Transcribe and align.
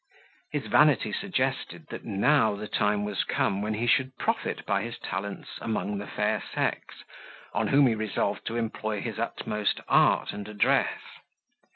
His 0.51 0.65
vanity 0.65 1.13
suggested, 1.13 1.85
that 1.91 2.03
now 2.03 2.55
the 2.55 2.67
time 2.67 3.05
was 3.05 3.23
come 3.23 3.61
when 3.61 3.75
he 3.75 3.85
should 3.85 4.17
profit 4.17 4.65
by 4.65 4.81
his 4.81 4.97
talents 4.97 5.59
among 5.61 5.99
the 5.99 6.07
fair 6.07 6.41
sex, 6.55 7.03
on 7.53 7.67
whom 7.67 7.85
he 7.85 7.93
resolved 7.93 8.47
to 8.47 8.57
employ 8.57 8.99
his 9.01 9.19
utmost 9.19 9.79
art 9.87 10.33
and 10.33 10.47
address. 10.47 11.01